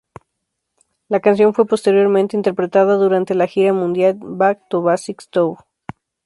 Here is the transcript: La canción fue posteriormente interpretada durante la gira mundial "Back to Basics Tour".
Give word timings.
La 1.09 1.19
canción 1.19 1.53
fue 1.53 1.67
posteriormente 1.67 2.35
interpretada 2.35 2.95
durante 2.95 3.35
la 3.35 3.45
gira 3.45 3.71
mundial 3.71 4.17
"Back 4.19 4.67
to 4.67 4.81
Basics 4.81 5.29
Tour". 5.29 5.59